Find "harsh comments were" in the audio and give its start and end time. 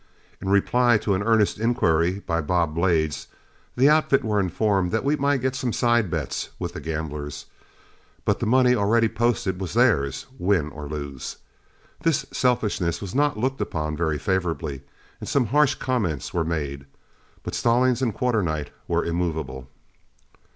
15.53-16.43